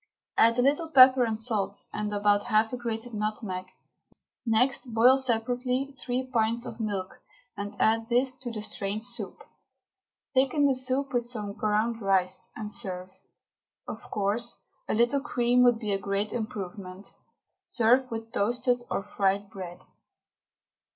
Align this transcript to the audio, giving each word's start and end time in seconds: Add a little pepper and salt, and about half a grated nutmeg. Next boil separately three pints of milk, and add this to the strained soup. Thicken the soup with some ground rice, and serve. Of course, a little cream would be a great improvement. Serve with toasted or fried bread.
Add 0.35 0.57
a 0.57 0.63
little 0.63 0.89
pepper 0.89 1.23
and 1.25 1.39
salt, 1.39 1.85
and 1.93 2.11
about 2.11 2.45
half 2.45 2.73
a 2.73 2.77
grated 2.77 3.13
nutmeg. 3.13 3.67
Next 4.47 4.95
boil 4.95 5.15
separately 5.15 5.93
three 5.95 6.25
pints 6.25 6.65
of 6.65 6.79
milk, 6.79 7.21
and 7.55 7.75
add 7.79 8.07
this 8.07 8.31
to 8.39 8.49
the 8.51 8.63
strained 8.63 9.03
soup. 9.03 9.43
Thicken 10.33 10.65
the 10.65 10.73
soup 10.73 11.13
with 11.13 11.27
some 11.27 11.53
ground 11.53 12.01
rice, 12.01 12.49
and 12.55 12.71
serve. 12.71 13.11
Of 13.87 14.01
course, 14.09 14.61
a 14.89 14.95
little 14.95 15.21
cream 15.21 15.61
would 15.65 15.77
be 15.77 15.91
a 15.93 15.99
great 15.99 16.33
improvement. 16.33 17.13
Serve 17.63 18.09
with 18.09 18.31
toasted 18.31 18.81
or 18.89 19.03
fried 19.03 19.51
bread. 19.51 19.83